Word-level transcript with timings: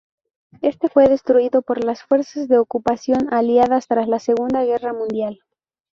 Éste 0.63 0.87
fue 0.89 1.07
destruido 1.07 1.61
por 1.61 1.83
las 1.85 2.01
fuerzas 2.01 2.47
de 2.47 2.57
ocupación 2.57 3.31
aliadas 3.31 3.85
tras 3.85 4.07
la 4.07 4.17
Segunda 4.17 4.63
Guerra 4.63 4.93
Mundial. 4.93 5.41